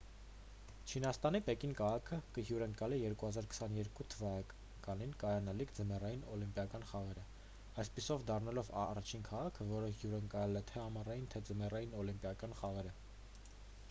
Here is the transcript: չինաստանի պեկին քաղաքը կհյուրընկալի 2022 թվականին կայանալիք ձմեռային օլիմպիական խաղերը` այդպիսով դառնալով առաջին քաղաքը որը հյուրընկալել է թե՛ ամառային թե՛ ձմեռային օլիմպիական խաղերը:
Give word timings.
չինաստանի 0.91 1.39
պեկին 1.49 1.73
քաղաքը 1.81 2.17
կհյուրընկալի 2.37 2.97
2022 3.09 3.99
թվականին 4.13 5.13
կայանալիք 5.25 5.75
ձմեռային 5.81 6.25
օլիմպիական 6.37 6.87
խաղերը` 6.93 7.27
այդպիսով 7.85 8.27
դառնալով 8.33 8.73
առաջին 8.87 9.27
քաղաքը 9.31 9.69
որը 9.75 9.95
հյուրընկալել 10.01 10.63
է 10.65 10.67
թե՛ 10.75 10.85
ամառային 10.87 11.31
թե՛ 11.37 11.45
ձմեռային 11.53 11.97
օլիմպիական 12.03 12.61
խաղերը: 12.63 12.99